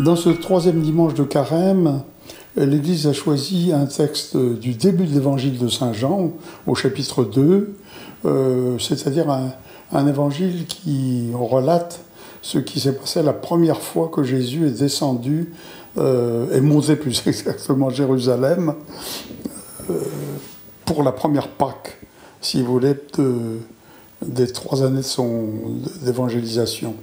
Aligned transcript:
Dans 0.00 0.16
ce 0.16 0.30
troisième 0.30 0.80
dimanche 0.80 1.12
de 1.12 1.24
carême, 1.24 2.00
l'Église 2.56 3.06
a 3.06 3.12
choisi 3.12 3.70
un 3.70 3.84
texte 3.84 4.34
du 4.34 4.72
début 4.72 5.04
de 5.04 5.12
l'évangile 5.12 5.58
de 5.58 5.68
Saint 5.68 5.92
Jean, 5.92 6.32
au 6.66 6.74
chapitre 6.74 7.22
2, 7.22 7.76
euh, 8.24 8.78
c'est-à-dire 8.78 9.28
un, 9.92 10.06
évangile 10.06 10.64
qui 10.66 11.28
relate 11.34 12.00
ce 12.40 12.56
qui 12.56 12.80
s'est 12.80 12.94
passé 12.94 13.22
la 13.22 13.34
première 13.34 13.82
fois 13.82 14.08
que 14.08 14.22
Jésus 14.22 14.68
est 14.68 14.80
descendu 14.80 15.52
euh, 15.98 16.56
et 16.56 16.62
monté 16.62 16.96
plus 16.96 17.22
exactement 17.26 17.90
Jérusalem 17.90 18.72
euh, 19.90 19.98
pour 20.86 21.02
la 21.02 21.12
première 21.12 21.48
Pâque, 21.48 21.98
si 22.40 22.62
vous 22.62 22.72
voulez, 22.72 22.94
des 24.22 24.46
trois 24.46 24.82
années 24.82 25.02
de 25.02 25.02
son 25.02 25.50
d'évangélisation. 26.00 26.94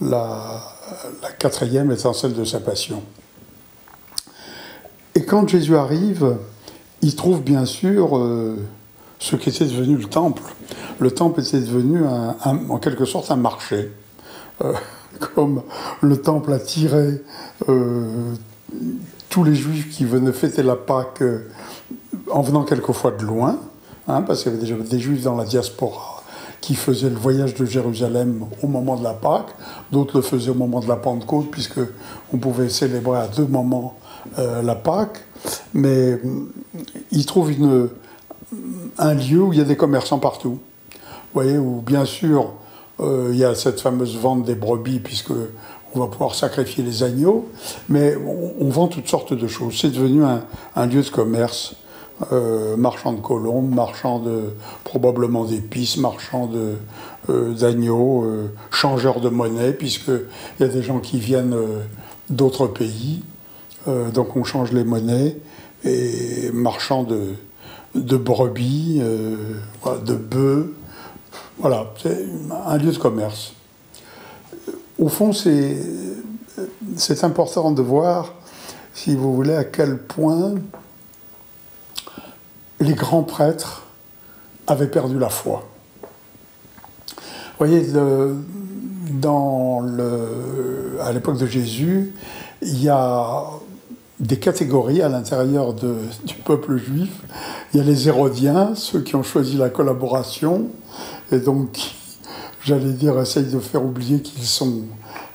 La, 0.00 0.77
la 1.22 1.30
quatrième 1.30 1.90
étant 1.90 2.12
celle 2.12 2.34
de 2.34 2.44
sa 2.44 2.60
passion. 2.60 3.02
Et 5.14 5.24
quand 5.24 5.48
Jésus 5.48 5.76
arrive, 5.76 6.36
il 7.02 7.14
trouve 7.16 7.42
bien 7.42 7.64
sûr 7.64 8.16
euh, 8.16 8.56
ce 9.18 9.36
qui 9.36 9.48
était 9.48 9.64
devenu 9.64 9.96
le 9.96 10.04
temple. 10.04 10.42
Le 10.98 11.10
temple 11.10 11.40
était 11.40 11.60
devenu 11.60 12.02
en 12.06 12.78
quelque 12.78 13.04
sorte 13.04 13.30
un 13.30 13.36
marché. 13.36 13.92
Euh, 14.62 14.72
comme 15.34 15.62
le 16.00 16.20
temple 16.20 16.52
attirait 16.52 17.22
euh, 17.68 18.34
tous 19.28 19.42
les 19.42 19.54
juifs 19.54 19.90
qui 19.90 20.04
venaient 20.04 20.32
fêter 20.32 20.62
la 20.62 20.76
Pâque 20.76 21.22
en 22.30 22.42
venant 22.42 22.62
quelquefois 22.62 23.10
de 23.10 23.24
loin, 23.24 23.58
hein, 24.06 24.22
parce 24.22 24.42
qu'il 24.42 24.52
y 24.52 24.54
avait 24.54 24.64
déjà 24.64 24.76
des 24.76 25.00
juifs 25.00 25.22
dans 25.22 25.36
la 25.36 25.44
diaspora 25.44 26.17
qui 26.60 26.74
faisaient 26.74 27.10
le 27.10 27.16
voyage 27.16 27.54
de 27.54 27.64
Jérusalem 27.64 28.44
au 28.62 28.66
moment 28.66 28.96
de 28.96 29.04
la 29.04 29.14
Pâque, 29.14 29.54
d'autres 29.92 30.16
le 30.16 30.22
faisaient 30.22 30.50
au 30.50 30.54
moment 30.54 30.80
de 30.80 30.88
la 30.88 30.96
Pentecôte, 30.96 31.50
puisque 31.50 31.80
on 32.32 32.38
pouvait 32.38 32.68
célébrer 32.68 33.18
à 33.18 33.28
deux 33.28 33.46
moments 33.46 33.96
euh, 34.38 34.62
la 34.62 34.74
Pâque. 34.74 35.24
Mais 35.72 36.12
euh, 36.12 36.18
ils 37.12 37.26
trouvent 37.26 37.52
un 38.98 39.14
lieu 39.14 39.42
où 39.42 39.52
il 39.52 39.58
y 39.58 39.62
a 39.62 39.64
des 39.64 39.76
commerçants 39.76 40.18
partout. 40.18 40.58
Vous 40.92 41.42
voyez, 41.42 41.58
où 41.58 41.80
bien 41.80 42.04
sûr, 42.04 42.52
euh, 43.00 43.28
il 43.32 43.38
y 43.38 43.44
a 43.44 43.54
cette 43.54 43.80
fameuse 43.80 44.16
vente 44.16 44.44
des 44.44 44.54
brebis, 44.54 44.98
puisque 44.98 45.32
on 45.94 46.00
va 46.00 46.06
pouvoir 46.08 46.34
sacrifier 46.34 46.82
les 46.82 47.02
agneaux, 47.02 47.48
mais 47.88 48.14
on, 48.60 48.68
vend 48.68 48.88
toutes 48.88 49.08
sortes 49.08 49.32
de 49.32 49.46
choses. 49.46 49.78
C'est 49.80 49.90
devenu 49.90 50.22
un 50.22 50.86
lieu 50.86 51.02
de 51.02 51.08
commerce. 51.08 51.76
Euh, 52.32 52.76
marchand 52.76 53.12
de 53.12 53.20
colombes, 53.20 53.72
marchand 53.72 54.18
de 54.18 54.52
probablement 54.82 55.44
d'épices, 55.44 55.98
marchand 55.98 56.50
euh, 56.52 57.54
d'agneaux, 57.54 58.24
euh, 58.24 58.48
changeur 58.72 59.20
de 59.20 59.28
monnaie, 59.28 59.70
puisqu'il 59.70 60.26
y 60.58 60.64
a 60.64 60.68
des 60.68 60.82
gens 60.82 60.98
qui 60.98 61.20
viennent 61.20 61.56
d'autres 62.28 62.66
pays, 62.66 63.22
donc 63.86 64.36
on 64.36 64.42
change 64.42 64.72
les 64.72 64.82
monnaies, 64.82 65.36
et 65.84 66.50
marchand 66.52 67.04
de, 67.04 67.34
de 67.94 68.16
brebis, 68.16 69.00
de 69.00 70.14
bœufs, 70.14 70.74
voilà, 71.58 71.92
c'est 72.02 72.26
un 72.66 72.78
lieu 72.78 72.90
de 72.90 72.98
commerce. 72.98 73.52
Au 74.98 75.08
fond, 75.08 75.32
c'est 75.32 77.24
important 77.24 77.70
de 77.70 77.80
voir, 77.80 78.34
si 78.92 79.14
vous 79.14 79.32
voulez, 79.32 79.54
à 79.54 79.64
quel 79.64 79.98
point 79.98 80.54
les 82.80 82.94
grands 82.94 83.22
prêtres 83.22 83.82
avaient 84.66 84.88
perdu 84.88 85.18
la 85.18 85.28
foi. 85.28 85.64
Vous 87.16 87.66
voyez, 87.66 87.86
dans 89.12 89.84
à 91.00 91.12
l'époque 91.12 91.38
de 91.38 91.46
Jésus, 91.46 92.12
il 92.62 92.82
y 92.82 92.88
a 92.88 93.44
des 94.20 94.38
catégories 94.38 95.02
à 95.02 95.08
l'intérieur 95.08 95.74
du 95.74 96.34
peuple 96.44 96.76
juif. 96.76 97.10
Il 97.72 97.78
y 97.78 97.80
a 97.80 97.84
les 97.84 98.08
Hérodiens, 98.08 98.74
ceux 98.74 99.00
qui 99.00 99.16
ont 99.16 99.22
choisi 99.22 99.56
la 99.56 99.70
collaboration, 99.70 100.68
et 101.30 101.38
donc, 101.38 101.78
j'allais 102.64 102.92
dire, 102.92 103.18
essayent 103.20 103.50
de 103.50 103.60
faire 103.60 103.84
oublier 103.84 104.20
qu'ils 104.20 104.44
sont 104.44 104.82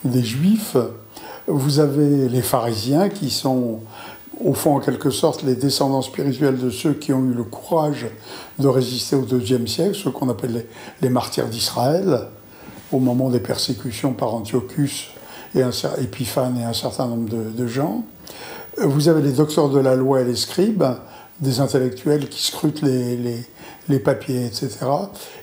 des 0.03 0.24
juifs. 0.24 0.78
Vous 1.48 1.80
avez 1.80 2.30
les 2.30 2.42
pharisiens 2.42 3.09
qui 3.09 3.30
sont 3.30 3.82
au 4.40 4.54
fond, 4.54 4.76
en 4.76 4.80
quelque 4.80 5.10
sorte, 5.10 5.44
les 5.44 5.56
descendants 5.56 6.02
spirituels 6.02 6.58
de 6.58 6.70
ceux 6.70 6.94
qui 6.94 7.14
ont 7.14 7.24
eu 7.24 7.34
le 7.34 7.44
courage 7.44 8.08
de 8.60 8.68
résister 8.68 9.16
au 9.16 9.22
deuxième 9.22 9.68
siècle, 9.68 9.96
ceux 9.96 10.12
qu'on 10.12 10.30
appelle 10.30 10.66
les, 11.02 11.10
martyrs 11.10 11.48
d'Israël, 11.48 12.28
au 12.92 13.00
moment 13.00 13.30
des 13.30 13.40
persécutions 13.40 14.14
par 14.14 14.34
Antiochus 14.34 15.12
et 15.56 15.62
un, 15.62 15.72
Épiphane 16.02 16.58
et 16.60 16.64
un 16.64 16.74
certain 16.74 17.08
nombre 17.08 17.30
de, 17.30 17.68
gens. 17.68 18.04
Vous 18.82 19.08
avez 19.08 19.22
les 19.22 19.34
docteurs 19.34 19.70
de 19.70 19.80
la 19.80 19.96
loi 19.96 20.22
et 20.22 20.26
les 20.26 20.36
scribes, 20.36 20.84
des 21.40 21.60
intellectuels 21.60 22.28
qui 22.30 22.44
scrutent 22.44 22.82
les, 22.82 23.18
les 23.90 24.00
papiers, 24.00 24.46
etc. 24.46 24.78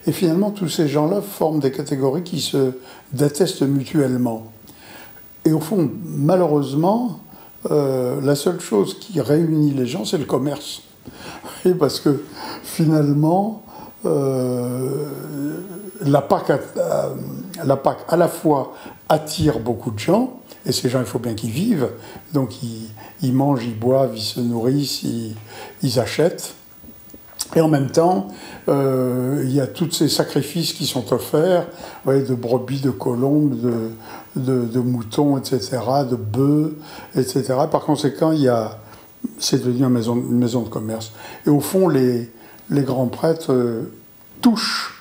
Et 0.06 0.12
finalement, 0.12 0.50
tous 0.50 0.68
ces 0.68 0.88
gens-là 0.88 1.20
forment 1.20 1.60
des 1.60 1.72
catégories 1.72 2.22
qui 2.22 2.40
se 2.40 2.72
détestent 3.12 3.62
mutuellement. 3.62 4.50
Et 5.44 5.52
au 5.52 5.60
fond, 5.60 5.90
malheureusement, 6.04 7.20
euh, 7.70 8.20
la 8.22 8.34
seule 8.34 8.60
chose 8.60 8.98
qui 8.98 9.20
réunit 9.20 9.72
les 9.72 9.86
gens, 9.86 10.04
c'est 10.04 10.18
le 10.18 10.24
commerce. 10.24 10.82
Et 11.64 11.74
parce 11.74 12.00
que 12.00 12.24
finalement, 12.62 13.62
euh, 14.06 15.04
la, 16.00 16.22
PAC, 16.22 16.52
la 17.64 17.76
PAC 17.76 17.98
à 18.08 18.16
la 18.16 18.28
fois 18.28 18.74
attire 19.08 19.58
beaucoup 19.58 19.90
de 19.90 19.98
gens, 19.98 20.40
et 20.66 20.72
ces 20.72 20.88
gens, 20.88 21.00
il 21.00 21.06
faut 21.06 21.18
bien 21.18 21.34
qu'ils 21.34 21.50
vivent, 21.50 21.88
donc 22.34 22.62
ils, 23.22 23.32
mangent, 23.32 23.64
ils 23.64 23.78
boivent, 23.78 24.12
ils 24.14 24.22
se 24.22 24.40
nourrissent, 24.40 25.04
ils 25.82 26.00
achètent. 26.00 26.54
Et 27.56 27.60
en 27.60 27.68
même 27.68 27.90
temps, 27.90 28.28
euh, 28.68 29.42
il 29.44 29.52
y 29.52 29.60
a 29.60 29.66
tous 29.66 29.90
ces 29.90 30.08
sacrifices 30.08 30.72
qui 30.72 30.86
sont 30.86 31.12
offerts, 31.12 31.66
de 32.06 32.34
brebis, 32.34 32.80
de 32.80 32.90
colombes, 32.90 33.56
de, 34.36 34.80
moutons, 34.80 35.36
etc., 35.36 35.78
de 36.08 36.16
bœufs, 36.16 36.76
etc. 37.16 37.54
Par 37.70 37.82
conséquent, 37.82 38.30
il 38.32 38.42
y 38.42 38.48
a, 38.48 38.78
c'est 39.38 39.64
devenu 39.64 39.84
une 39.84 39.88
maison, 39.90 40.14
une 40.14 40.38
maison 40.38 40.62
de 40.62 40.68
commerce. 40.68 41.12
Et 41.46 41.50
au 41.50 41.60
fond, 41.60 41.88
les, 41.88 42.30
les 42.70 42.82
grands 42.82 43.08
prêtres 43.08 43.52
euh, 43.52 43.92
touchent 44.40 44.99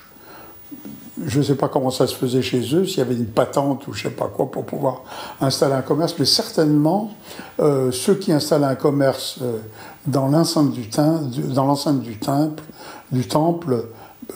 je 1.26 1.40
ne 1.40 1.44
sais 1.44 1.56
pas 1.56 1.68
comment 1.68 1.92
ça 1.92 2.08
se 2.08 2.16
faisait 2.16 2.42
chez 2.42 2.76
eux, 2.76 2.86
s'il 2.86 3.00
y 3.00 3.02
avait 3.02 3.16
une 3.16 3.26
patente 3.26 3.88
ou 3.88 3.94
je 3.94 4.06
ne 4.06 4.10
sais 4.10 4.16
pas 4.16 4.28
quoi 4.28 4.50
pour 4.50 4.66
pouvoir 4.66 5.04
installer 5.42 5.74
un 5.74 5.82
commerce, 5.82 6.16
mais 6.20 6.26
certainement 6.26 7.12
euh, 7.60 7.92
ceux 7.92 8.16
qui 8.16 8.32
installent 8.32 8.64
un 8.64 8.76
commerce 8.76 9.40
euh, 9.42 9.58
dans 10.06 10.28
l'enceinte 10.28 10.72
du, 10.72 10.88
temple, 10.90 12.64
du 13.12 13.28
temple 13.28 13.86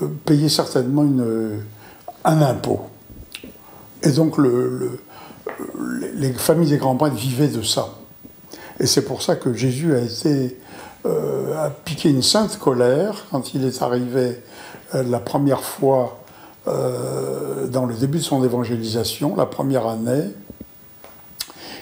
euh, 0.02 0.08
payaient 0.26 0.50
certainement 0.50 1.04
une, 1.04 1.62
un 2.26 2.42
impôt. 2.42 2.82
Et 4.02 4.12
donc 4.12 4.38
le, 4.38 5.00
les 6.16 6.34
familles 6.34 6.70
des 6.70 6.78
grands 6.78 6.96
prêtres 6.96 7.16
vivaient 7.16 7.48
de 7.48 7.62
ça. 7.62 7.90
Et 8.80 8.88
c'est 8.88 9.06
pour 9.06 9.22
ça 9.22 9.36
que 9.36 9.54
Jésus 9.54 9.96
a 9.96 10.00
été 10.00 10.60
a 11.06 11.70
piqué 11.70 12.10
une 12.10 12.22
sainte 12.22 12.58
colère 12.58 13.26
quand 13.30 13.54
il 13.54 13.66
est 13.66 13.82
arrivé 13.82 14.42
la 14.94 15.20
première 15.20 15.60
fois 15.60 16.23
euh, 16.68 17.68
dans 17.68 17.86
le 17.86 17.94
début 17.94 18.20
de 18.20 18.24
son 18.24 18.44
évangélisation, 18.44 19.36
la 19.36 19.46
première 19.46 19.86
année. 19.86 20.24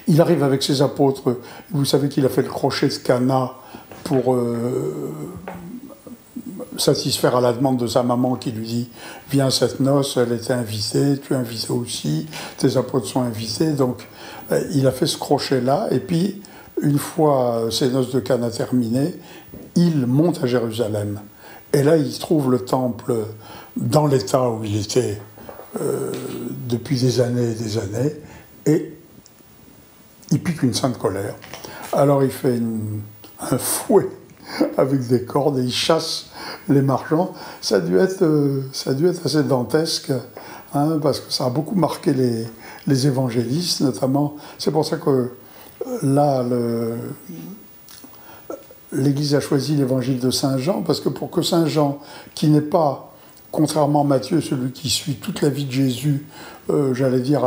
Il 0.07 0.19
arrive 0.21 0.43
avec 0.43 0.63
ses 0.63 0.81
apôtres. 0.81 1.37
Vous 1.69 1.85
savez 1.85 2.09
qu'il 2.09 2.25
a 2.25 2.29
fait 2.29 2.41
le 2.41 2.49
crochet 2.49 2.87
de 2.87 2.93
Cana 2.93 3.51
pour 4.03 4.33
euh, 4.33 5.13
satisfaire 6.77 7.35
à 7.35 7.41
la 7.41 7.53
demande 7.53 7.77
de 7.77 7.85
sa 7.85 8.01
maman 8.01 8.35
qui 8.35 8.51
lui 8.51 8.65
dit 8.65 8.89
Viens 9.29 9.47
à 9.47 9.51
cette 9.51 9.79
noce, 9.79 10.17
elle 10.17 10.33
était 10.33 10.53
invitée, 10.53 11.19
tu 11.19 11.33
es 11.33 11.35
invité 11.35 11.71
aussi, 11.71 12.25
tes 12.57 12.75
apôtres 12.75 13.05
sont 13.05 13.21
invités. 13.21 13.73
Donc 13.73 14.07
euh, 14.51 14.63
il 14.73 14.87
a 14.87 14.91
fait 14.91 15.05
ce 15.05 15.17
crochet-là. 15.19 15.89
Et 15.91 15.99
puis, 15.99 16.41
une 16.81 16.97
fois 16.97 17.67
ces 17.69 17.89
noces 17.89 18.11
de 18.11 18.19
Cana 18.19 18.49
terminées, 18.49 19.15
il 19.75 20.07
monte 20.07 20.43
à 20.43 20.47
Jérusalem. 20.47 21.19
Et 21.73 21.83
là, 21.83 21.97
il 21.97 22.17
trouve 22.19 22.51
le 22.51 22.59
temple 22.59 23.13
dans 23.77 24.07
l'état 24.07 24.49
où 24.49 24.63
il 24.63 24.81
était 24.81 25.21
euh, 25.79 26.11
depuis 26.67 26.99
des 26.99 27.21
années 27.21 27.51
et 27.51 27.55
des 27.55 27.77
années, 27.77 28.15
et 28.65 28.93
il 30.31 30.43
pique 30.43 30.63
une 30.63 30.73
sainte 30.73 30.97
colère. 30.97 31.35
Alors 31.93 32.23
il 32.23 32.31
fait 32.31 32.59
un 33.39 33.57
fouet 33.57 34.09
avec 34.77 35.07
des 35.07 35.23
cordes 35.23 35.59
et 35.59 35.63
il 35.63 35.71
chasse 35.71 36.27
les 36.67 36.81
marchands. 36.81 37.33
Ça 37.61 37.77
a 37.77 37.79
dû 37.79 37.97
être, 37.97 38.23
euh, 38.23 38.63
assez 39.23 39.43
dantesque, 39.43 40.11
hein, 40.73 40.99
parce 41.01 41.21
que 41.21 41.31
ça 41.31 41.45
a 41.45 41.49
beaucoup 41.49 41.75
marqué 41.75 42.13
les, 42.13 42.45
les 42.87 43.07
évangélistes, 43.07 43.79
notamment. 43.81 44.35
C'est 44.57 44.71
pour 44.71 44.85
ça 44.85 44.97
que 44.97 45.09
euh, 45.09 45.29
là, 46.03 46.43
l'Église 48.91 49.35
a 49.35 49.39
choisi 49.39 49.75
l'évangile 49.75 50.19
de 50.19 50.31
Saint 50.31 50.57
Jean, 50.57 50.81
parce 50.81 50.99
que 50.99 51.09
pour 51.09 51.29
que 51.31 51.41
Saint 51.41 51.65
Jean, 51.65 51.99
qui 52.35 52.47
n'est 52.47 52.61
pas 52.61 53.13
contrairement 53.51 54.01
à 54.01 54.03
Matthieu, 54.05 54.41
celui 54.41 54.71
qui 54.71 54.89
suit 54.89 55.15
toute 55.15 55.41
la 55.41 55.49
vie 55.49 55.65
de 55.65 55.71
Jésus, 55.71 56.25
euh, 56.69 56.93
j'allais 56.93 57.19
dire 57.19 57.41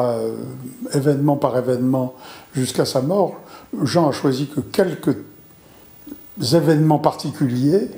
événement 0.93 1.37
par 1.37 1.57
événement 1.57 2.15
jusqu'à 2.55 2.85
sa 2.85 3.01
mort, 3.01 3.35
Jean 3.83 4.09
a 4.09 4.13
choisi 4.13 4.47
que 4.47 4.61
quelques 4.61 5.17
événements 6.53 6.99
particuliers, 6.99 7.89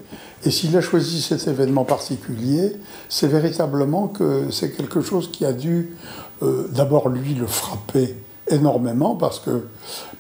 et 0.45 0.51
s'il 0.51 0.77
a 0.77 0.81
choisi 0.81 1.23
cet 1.23 1.49
événement 1.49 1.85
particulier, 1.85 2.73
c'est 3.09 3.27
véritablement 3.27 4.07
que 4.07 4.51
c'est 4.51 4.71
quelque 4.71 5.01
chose 5.01 5.31
qui 5.31 5.45
a 5.45 5.53
dû 5.53 5.97
euh, 6.43 6.69
d'abord 6.71 7.09
lui 7.09 7.35
le 7.35 7.47
frapper 7.47 8.15
énormément 8.49 9.17
parce 9.17 9.41
que 9.41 9.67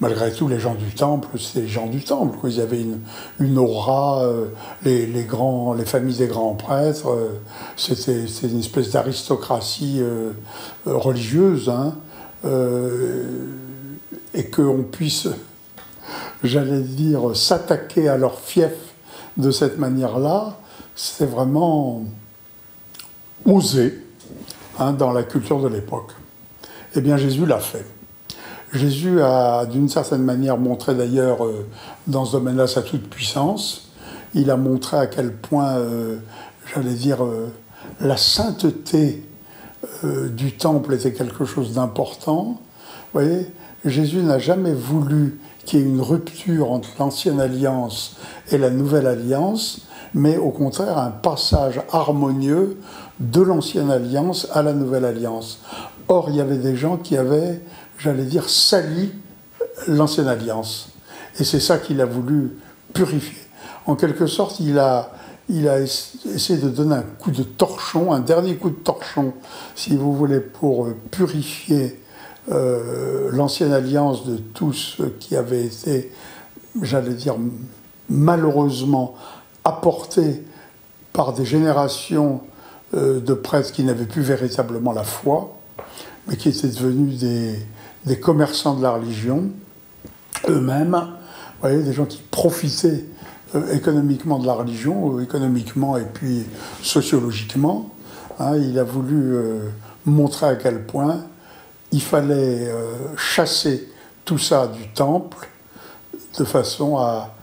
malgré 0.00 0.32
tout 0.32 0.48
les 0.48 0.58
gens 0.58 0.74
du 0.74 0.94
temple 0.94 1.28
c'était 1.38 1.60
les 1.60 1.68
gens 1.68 1.86
du 1.86 2.02
temple 2.02 2.36
ils 2.44 2.60
avaient 2.60 2.84
une, 3.38 3.58
aura 3.58 4.24
euh, 4.24 4.46
les, 4.84 5.24
grands 5.24 5.74
les 5.74 5.84
familles 5.84 6.16
des 6.16 6.26
grands 6.26 6.54
prêtres 6.54 7.08
euh, 7.10 7.40
c'était 7.76 8.24
une 8.48 8.60
espèce 8.60 8.90
d'aristocratie 8.90 10.02
religieuse 10.84 11.68
hein, 11.68 11.94
et 14.34 14.44
qu'on 14.50 14.82
puisse 14.82 15.28
j'allais 16.42 16.80
dire, 16.80 17.36
s'attaquer 17.36 18.08
à 18.08 18.16
leur 18.16 18.38
fief 18.38 18.72
de 19.36 19.50
cette 19.50 19.78
manière-là, 19.78 20.58
c'est 20.94 21.26
vraiment 21.26 22.04
osé 23.44 24.02
hein, 24.78 24.92
dans 24.92 25.12
la 25.12 25.22
culture 25.22 25.60
de 25.60 25.68
l'époque. 25.68 26.12
Eh 26.94 27.00
bien, 27.00 27.16
Jésus 27.16 27.44
l'a 27.44 27.58
fait. 27.58 27.84
Jésus 28.72 29.20
a, 29.20 29.64
d'une 29.66 29.88
certaine 29.88 30.22
manière, 30.22 30.58
montré 30.58 30.94
d'ailleurs 30.94 31.44
euh, 31.44 31.66
dans 32.06 32.24
ce 32.24 32.32
domaine-là 32.32 32.66
sa 32.66 32.82
toute-puissance. 32.82 33.90
Il 34.34 34.50
a 34.50 34.56
montré 34.56 34.96
à 34.96 35.06
quel 35.06 35.32
point, 35.32 35.76
euh, 35.76 36.16
j'allais 36.74 36.94
dire, 36.94 37.24
euh, 37.24 37.52
la 38.00 38.16
sainteté 38.16 39.22
du 40.02 40.52
temple 40.52 40.94
était 40.94 41.12
quelque 41.12 41.44
chose 41.44 41.72
d'important. 41.72 42.60
Vous 43.14 43.20
voyez, 43.20 43.46
Jésus 43.84 44.18
n'a 44.18 44.38
jamais 44.38 44.72
voulu 44.72 45.38
qu'il 45.64 45.78
y 45.78 45.82
ait 45.82 45.86
une 45.86 46.00
rupture 46.00 46.72
entre 46.72 46.88
l'ancienne 46.98 47.40
alliance 47.40 48.16
et 48.50 48.58
la 48.58 48.70
nouvelle 48.70 49.06
alliance, 49.06 49.86
mais 50.12 50.36
au 50.36 50.50
contraire 50.50 50.98
un 50.98 51.10
passage 51.10 51.80
harmonieux 51.92 52.78
de 53.20 53.40
l'ancienne 53.40 53.90
alliance 53.90 54.48
à 54.52 54.62
la 54.62 54.72
nouvelle 54.72 55.04
alliance. 55.04 55.60
Or, 56.08 56.30
il 56.30 56.36
y 56.36 56.40
avait 56.40 56.58
des 56.58 56.76
gens 56.76 56.96
qui 56.96 57.16
avaient, 57.16 57.60
j'allais 57.98 58.24
dire, 58.24 58.48
sali 58.48 59.12
l'ancienne 59.88 60.28
alliance. 60.28 60.90
Et 61.38 61.44
c'est 61.44 61.60
ça 61.60 61.78
qu'il 61.78 62.00
a 62.00 62.06
voulu 62.06 62.56
purifier. 62.92 63.36
En 63.86 63.94
quelque 63.94 64.26
sorte, 64.26 64.60
il 64.60 64.78
a, 64.78 65.12
il 65.48 65.68
a 65.68 65.80
essayé 65.80 66.58
de 66.58 66.68
donner 66.68 66.96
un 66.96 67.02
coup 67.02 67.30
de 67.30 67.42
torchon, 67.42 68.12
un 68.12 68.20
dernier 68.20 68.56
coup 68.56 68.70
de 68.70 68.76
torchon, 68.76 69.34
si 69.74 69.96
vous 69.96 70.14
voulez, 70.14 70.40
pour 70.40 70.88
purifier 71.10 72.00
euh, 72.50 73.30
l'ancienne 73.32 73.72
alliance 73.72 74.24
de 74.24 74.36
tous 74.36 74.72
ceux 74.72 75.14
qui 75.20 75.36
avaient 75.36 75.64
été, 75.64 76.12
j'allais 76.82 77.14
dire, 77.14 77.36
malheureusement 78.08 79.14
apportés 79.64 80.42
par 81.12 81.32
des 81.32 81.44
générations 81.44 82.40
euh, 82.94 83.20
de 83.20 83.34
prêtres 83.34 83.72
qui 83.72 83.82
n'avaient 83.82 84.04
plus 84.04 84.22
véritablement 84.22 84.92
la 84.92 85.02
foi, 85.02 85.56
mais 86.28 86.36
qui 86.36 86.48
étaient 86.48 86.68
devenus 86.68 87.18
des, 87.18 87.58
des 88.06 88.18
commerçants 88.18 88.74
de 88.74 88.82
la 88.82 88.92
religion, 88.92 89.50
eux-mêmes, 90.48 90.96
voyez, 91.60 91.82
des 91.82 91.92
gens 91.92 92.06
qui 92.06 92.22
profitaient 92.30 93.04
euh, 93.54 93.74
économiquement 93.74 94.38
de 94.38 94.46
la 94.46 94.54
religion, 94.54 95.20
économiquement 95.20 95.96
et 95.96 96.04
puis 96.04 96.44
sociologiquement. 96.82 97.90
Hein, 98.38 98.56
il 98.56 98.78
a 98.78 98.84
voulu 98.84 99.36
montrer 100.04 100.46
à 100.46 100.56
quel 100.56 100.84
point 100.84 101.24
il 101.92 102.02
fallait 102.02 102.68
euh, 102.68 103.16
chasser 103.16 103.88
tout 104.24 104.38
ça 104.38 104.66
du 104.66 104.88
temple 104.88 105.48
de 106.38 106.44
façon 106.44 106.96
à 106.98 107.34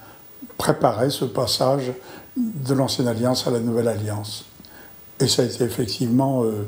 préparer 0.57 1.09
ce 1.09 1.25
passage 1.25 1.91
de 2.37 2.73
l'ancienne 2.73 3.07
alliance 3.07 3.47
à 3.47 3.51
la 3.51 3.59
nouvelle 3.59 3.87
alliance. 3.87 4.45
Et 5.19 5.27
ça 5.27 5.43
a 5.43 5.45
été 5.45 5.63
effectivement 5.63 6.43
euh, 6.43 6.67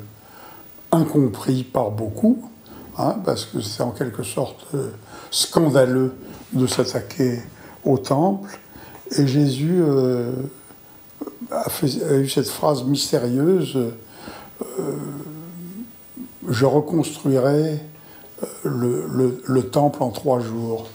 incompris 0.91 1.63
par 1.63 1.91
beaucoup, 1.91 2.49
hein, 2.97 3.15
parce 3.23 3.45
que 3.45 3.61
c'est 3.61 3.83
en 3.83 3.91
quelque 3.91 4.23
sorte 4.23 4.65
euh, 4.73 4.89
scandaleux 5.31 6.13
de 6.53 6.67
s'attaquer 6.67 7.41
au 7.83 7.97
temple. 7.97 8.59
Et 9.17 9.27
Jésus 9.27 9.83
a, 11.51 11.57
a, 11.57 12.13
eu 12.15 12.27
cette 12.27 12.49
phrase 12.49 12.83
mystérieuse 12.83 13.77
je 16.47 16.65
reconstruirai 16.65 17.79
euh, 18.65 19.37
le, 19.45 19.63
temple 19.63 20.03
en 20.03 20.09
trois 20.09 20.39
jours. 20.39 20.87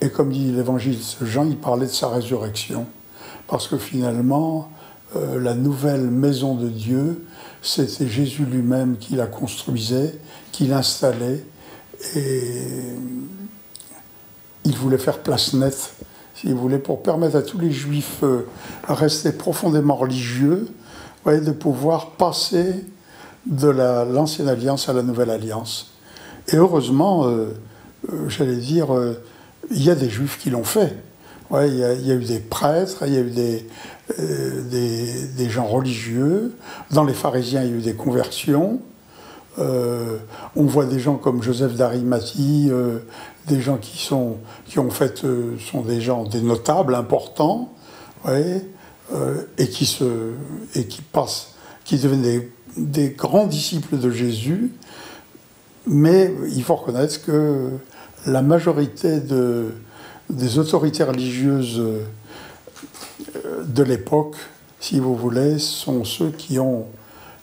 Et 0.00 0.10
comme 0.10 0.30
dit 0.32 0.52
l'évangéliste 0.52 1.24
Jean, 1.24 1.46
il 1.46 1.56
parlait 1.56 1.86
de 1.86 1.92
sa 1.92 2.08
résurrection. 2.08 2.86
Parce 3.46 3.68
que 3.68 3.76
finalement, 3.76 4.70
euh, 5.16 5.40
la 5.40 5.54
nouvelle 5.54 6.10
maison 6.10 6.54
de 6.54 6.68
Dieu, 6.68 7.24
c'était 7.64 8.08
Jésus 8.08 8.44
lui-même 8.44 8.96
qui 8.98 9.16
la 9.16 9.26
construisait, 9.26 10.14
qui 10.52 10.66
l'installait. 10.66 11.44
Et 12.16 12.52
il 14.64 14.76
voulait 14.76 14.98
faire 14.98 15.18
place 15.18 15.54
nette, 15.54 15.94
s'il 16.34 16.54
voulait, 16.54 16.78
pour 16.78 17.02
permettre 17.02 17.36
à 17.36 17.42
tous 17.42 17.58
les 17.58 17.72
juifs 17.72 18.22
euh, 18.22 18.46
à 18.86 18.94
rester 18.94 19.32
profondément 19.32 19.96
religieux, 19.96 20.68
de 21.26 21.52
pouvoir 21.52 22.10
passer 22.12 22.84
de 23.46 23.68
l'ancienne 23.68 24.48
alliance 24.48 24.88
à 24.88 24.92
la 24.92 25.02
nouvelle 25.02 25.30
alliance. 25.30 25.92
Et 26.48 26.56
heureusement, 26.56 27.26
euh, 27.26 27.54
euh, 28.12 28.28
j'allais 28.28 28.56
dire, 28.56 28.94
euh, 28.94 29.22
il 29.70 29.82
y 29.82 29.90
a 29.90 29.94
des 29.94 30.10
juifs 30.10 30.38
qui 30.38 30.50
l'ont 30.50 30.64
fait. 30.64 30.94
Ouais, 31.50 31.68
il, 31.68 31.76
y 31.78 32.10
a, 32.10 32.14
eu 32.14 32.24
des 32.24 32.40
prêtres, 32.40 33.04
il 33.06 33.12
y 33.12 33.16
a 33.16 33.20
eu 33.20 33.30
des, 33.30 33.66
des, 34.18 35.50
gens 35.50 35.66
religieux. 35.66 36.56
Dans 36.90 37.04
les 37.04 37.14
pharisiens, 37.14 37.62
il 37.62 37.70
y 37.70 37.72
a 37.72 37.76
eu 37.76 37.80
des 37.80 37.94
conversions. 37.94 38.80
on 39.58 40.64
voit 40.64 40.86
des 40.86 40.98
gens 40.98 41.16
comme 41.16 41.42
Joseph 41.42 41.74
d'Arimathie, 41.74 42.70
des 43.46 43.60
gens 43.60 43.76
qui, 43.76 43.98
sont, 43.98 44.38
qui 44.66 44.78
ont 44.78 44.90
fait, 44.90 45.24
sont 45.70 45.82
des 45.82 46.00
gens, 46.00 46.24
des 46.24 46.40
notables 46.40 46.94
importants, 46.94 47.72
et, 48.28 49.68
qui 49.68 49.86
se, 49.86 50.32
et 50.74 50.86
qui 50.86 51.02
passent, 51.02 51.54
qui 51.84 51.98
deviennent 51.98 52.22
des 52.22 52.50
des 52.76 53.10
grands 53.10 53.46
disciples 53.46 53.98
de 53.98 54.10
Jésus, 54.10 54.72
mais 55.86 56.32
il 56.48 56.62
faut 56.62 56.76
reconnaître 56.76 57.24
que 57.24 57.70
la 58.26 58.42
majorité 58.42 59.20
des 60.30 60.58
autorités 60.58 61.04
religieuses 61.04 61.82
de 63.44 63.82
l'époque, 63.82 64.36
si 64.80 65.00
vous 65.00 65.14
voulez, 65.14 65.58
sont 65.58 66.04
ceux 66.04 66.30
qui 66.30 66.58
ont 66.58 66.86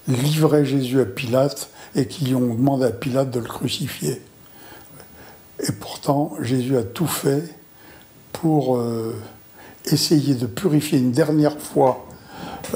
livré 0.07 0.65
Jésus 0.65 0.99
à 1.01 1.05
Pilate 1.05 1.69
et 1.95 2.07
qui 2.07 2.33
ont 2.33 2.53
demandé 2.53 2.85
à 2.85 2.91
Pilate 2.91 3.31
de 3.31 3.39
le 3.39 3.45
crucifier. 3.45 4.21
Et 5.59 5.71
pourtant, 5.71 6.33
Jésus 6.41 6.77
a 6.77 6.83
tout 6.83 7.07
fait 7.07 7.43
pour 8.31 8.77
euh, 8.77 9.15
essayer 9.85 10.33
de 10.35 10.47
purifier 10.47 10.97
une 10.97 11.11
dernière 11.11 11.59
fois 11.59 12.07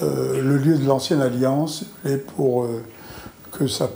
euh, 0.01 0.41
le 0.41 0.57
lieu 0.57 0.77
de 0.77 0.85
l'ancienne 0.85 1.21
alliance 1.21 1.85
et 2.05 2.17
pour 2.17 2.63
euh, 2.63 2.83
que 3.51 3.67
ça 3.67 3.89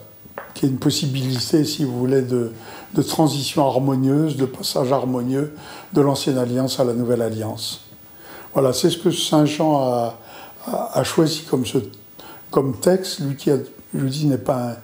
qu'il 0.54 0.68
y 0.68 0.72
ait 0.72 0.74
une 0.74 0.80
possibilité, 0.80 1.64
si 1.64 1.84
vous 1.84 1.98
voulez, 1.98 2.22
de, 2.22 2.52
transition 3.08 3.66
harmonieuse, 3.66 4.36
de 4.36 4.46
passage 4.46 4.92
harmonieux 4.92 5.54
de 5.94 6.02
l'ancienne 6.02 6.38
alliance 6.38 6.80
à 6.80 6.84
la 6.84 6.94
nouvelle 6.94 7.22
alliance. 7.22 7.89
Voilà, 8.54 8.74
c'est 8.74 8.90
ce 8.90 8.98
que 8.98 9.12
Saint 9.12 9.46
Jean 9.46 10.14
a, 10.66 11.04
choisi 11.04 11.46
comme, 12.52 12.76
texte, 12.78 13.20
lui 13.20 13.36
qui, 13.36 13.52
je 13.94 14.06
dis, 14.06 14.26
n'est 14.26 14.38
pas, 14.38 14.78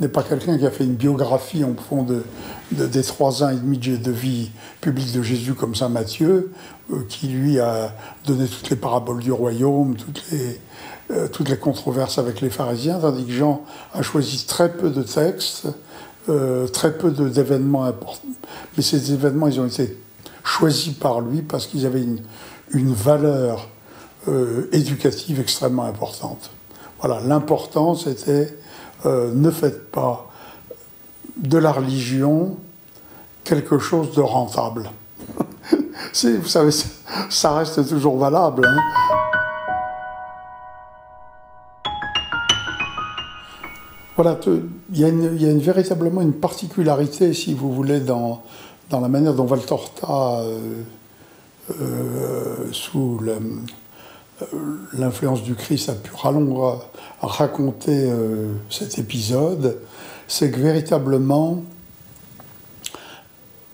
n'est 0.00 0.08
pas 0.08 0.22
quelqu'un 0.22 0.56
qui 0.56 0.64
a 0.64 0.70
fait 0.70 0.84
une 0.84 0.94
biographie 0.94 1.64
en 1.64 1.74
fond 1.74 2.04
de, 2.04 2.22
des 2.70 3.02
trois 3.02 3.42
ans 3.42 3.50
et 3.50 3.56
demi 3.56 3.78
de 3.78 4.10
vie 4.10 4.50
publique 4.80 5.12
de 5.12 5.22
Jésus 5.22 5.54
comme 5.54 5.74
Saint 5.74 5.88
Matthieu, 5.88 6.52
euh, 6.92 7.04
qui 7.08 7.28
lui 7.28 7.58
a 7.58 7.92
donné 8.24 8.46
toutes 8.46 8.70
les 8.70 8.76
paraboles 8.76 9.20
du 9.20 9.32
royaume, 9.32 9.96
toutes 9.96 10.22
les, 10.30 10.60
euh, 11.10 11.26
toutes 11.26 11.48
les 11.48 11.56
controverses 11.56 12.18
avec 12.18 12.40
les 12.40 12.50
pharisiens, 12.50 12.98
tandis 12.98 13.24
que 13.24 13.32
Jean 13.32 13.64
a 13.94 14.02
choisi 14.02 14.46
très 14.46 14.70
peu 14.70 14.90
de 14.90 15.02
textes, 15.02 15.66
euh, 16.28 16.68
très 16.68 16.96
peu 16.96 17.10
d'événements 17.10 17.84
importants. 17.84 18.28
Mais 18.76 18.82
ces 18.82 19.12
événements, 19.12 19.48
ils 19.48 19.58
ont 19.58 19.66
été 19.66 19.98
choisis 20.44 20.94
par 20.94 21.20
lui 21.20 21.42
parce 21.42 21.66
qu'ils 21.66 21.84
avaient 21.84 22.02
une, 22.02 22.20
une 22.72 22.92
valeur 22.92 23.68
éducative 24.72 25.40
extrêmement 25.40 25.84
importante. 25.84 26.50
Voilà, 27.00 27.20
l'important 27.20 27.94
c'était 27.94 28.54
ne 29.04 29.50
faites 29.50 29.90
pas 29.90 30.28
de 31.36 31.56
la 31.56 31.72
religion 31.72 32.56
quelque 33.44 33.78
chose 33.78 34.14
de 34.14 34.20
rentable 34.20 34.90
vous 36.24 36.48
savez, 36.48 36.70
ça 37.30 37.54
reste 37.54 37.88
toujours 37.88 38.18
valable. 38.18 38.66
Hein. 38.66 38.78
Voilà, 44.16 44.36
il 44.46 44.98
y, 44.98 45.04
a 45.04 45.08
une, 45.08 45.60
véritablement 45.60 46.20
une 46.22 46.32
particularité, 46.32 47.32
si 47.32 47.54
vous 47.54 47.72
voulez, 47.72 48.00
dans, 48.00 48.42
dans 48.90 48.98
la 48.98 49.06
manière 49.06 49.32
dont 49.32 49.44
Valtorta, 49.44 50.40
euh, 50.40 50.82
euh, 51.70 52.72
sous 52.72 53.20
l'influence 54.92 55.42
du 55.42 55.54
Christ, 55.54 55.88
a 55.88 55.94
pu 55.94 56.12
raconter 57.20 58.10
cet 58.70 58.98
épisode, 58.98 59.78
c'est 60.28 60.50
que 60.50 60.60
véritablement, 60.60 61.64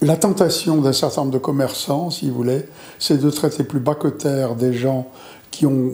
la 0.01 0.17
tentation 0.17 0.81
d'un 0.81 0.93
certain 0.93 1.23
nombre 1.23 1.33
de 1.33 1.39
commerçants, 1.39 2.11
si 2.11 2.29
vous 2.29 2.35
voulez, 2.37 2.67
c'est 2.99 3.19
de 3.19 3.31
traiter 3.31 3.65
plus 3.65 3.81
bas 3.81 3.95
que 3.95 4.09
terre 4.09 4.55
des 4.55 4.73
gens 4.73 5.09
qui 5.51 5.67
ont 5.67 5.93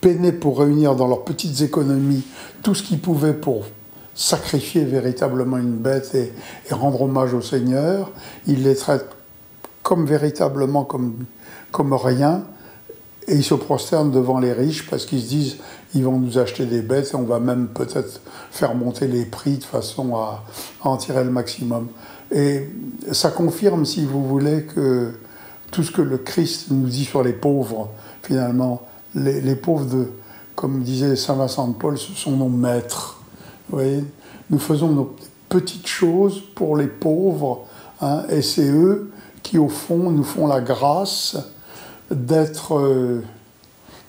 peiné 0.00 0.32
pour 0.32 0.60
réunir 0.60 0.96
dans 0.96 1.06
leurs 1.06 1.24
petites 1.24 1.60
économies 1.60 2.22
tout 2.62 2.74
ce 2.74 2.82
qu'ils 2.82 3.00
pouvaient 3.00 3.34
pour 3.34 3.64
sacrifier 4.14 4.84
véritablement 4.84 5.58
une 5.58 5.76
bête 5.76 6.14
et, 6.14 6.32
rendre 6.72 7.02
hommage 7.02 7.34
au 7.34 7.42
Seigneur. 7.42 8.10
Ils 8.46 8.62
les 8.62 8.74
traitent 8.74 9.10
comme 9.88 10.04
véritablement 10.04 10.84
comme, 10.84 11.24
comme 11.72 11.94
rien 11.94 12.42
et 13.26 13.36
ils 13.36 13.42
se 13.42 13.54
prosternent 13.54 14.10
devant 14.10 14.38
les 14.38 14.52
riches 14.52 14.86
parce 14.90 15.06
qu'ils 15.06 15.22
se 15.22 15.28
disent 15.28 15.56
ils 15.94 16.04
vont 16.04 16.18
nous 16.18 16.36
acheter 16.36 16.66
des 16.66 16.82
bêtes 16.82 17.14
on 17.14 17.22
va 17.22 17.40
même 17.40 17.68
peut-être 17.68 18.20
faire 18.50 18.74
monter 18.74 19.08
les 19.08 19.24
prix 19.24 19.56
de 19.56 19.64
façon 19.64 20.14
à, 20.14 20.44
en 20.82 20.98
tirer 20.98 21.24
le 21.24 21.30
maximum. 21.30 21.88
Et 22.30 22.68
ça 23.12 23.30
confirme, 23.30 23.86
si 23.86 24.04
vous 24.04 24.22
voulez, 24.26 24.64
que 24.64 25.12
tout 25.70 25.82
ce 25.82 25.90
que 25.90 26.02
le 26.02 26.18
Christ 26.18 26.66
nous 26.70 26.86
dit 26.86 27.06
sur 27.06 27.22
les 27.22 27.32
pauvres, 27.32 27.88
finalement, 28.22 28.82
les, 29.14 29.56
pauvres, 29.56 29.86
de, 29.86 30.08
comme 30.54 30.82
disait 30.82 31.16
Saint 31.16 31.36
Vincent 31.36 31.68
de 31.68 31.74
Paul, 31.74 31.96
ce 31.96 32.12
sont 32.12 32.32
nos 32.32 32.50
maîtres. 32.50 33.22
Vous 33.70 33.78
voyez 33.78 34.04
nous 34.50 34.58
faisons 34.58 34.88
nos 34.88 35.16
petites 35.48 35.86
choses 35.86 36.42
pour 36.54 36.76
les 36.76 36.88
pauvres, 36.88 37.64
hein, 38.02 38.24
et 38.28 38.42
c'est 38.42 38.68
eux 38.68 39.10
qui, 39.48 39.56
au 39.56 39.68
fond, 39.68 40.10
nous 40.10 40.24
font 40.24 40.46
la 40.46 40.60
grâce 40.60 41.38
d'être 42.10 42.78
euh, 42.78 43.22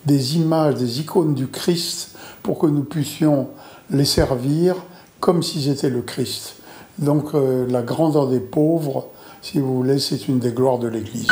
des 0.05 0.36
images, 0.36 0.75
des 0.75 1.00
icônes 1.00 1.34
du 1.34 1.48
Christ, 1.48 2.17
pour 2.43 2.60
que 2.60 2.67
nous 2.67 2.84
puissions 2.84 3.48
les 3.89 4.03
servir 4.03 4.75
comme 5.22 5.41
s'ils 5.41 5.69
étaient 5.69 5.89
le 5.89 6.01
Christ. 6.01 6.55
Donc 6.98 7.34
euh, 7.36 7.65
la 7.69 7.84
grandeur 7.84 8.27
des 8.27 8.41
pauvres, 8.41 9.08
si 9.41 9.60
vous 9.60 9.74
voulez, 9.74 10.00
c'est 10.00 10.27
une 10.27 10.39
des 10.39 10.51
gloires 10.51 10.77
de 10.77 10.89
l'Église. 10.89 11.29